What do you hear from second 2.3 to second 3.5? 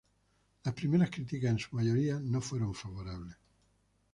fueron favorables.